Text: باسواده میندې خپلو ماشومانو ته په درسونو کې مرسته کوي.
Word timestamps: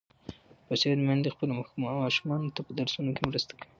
باسواده 0.67 1.03
میندې 1.07 1.33
خپلو 1.35 1.51
ماشومانو 2.01 2.53
ته 2.55 2.61
په 2.67 2.71
درسونو 2.79 3.11
کې 3.15 3.23
مرسته 3.29 3.53
کوي. 3.59 3.69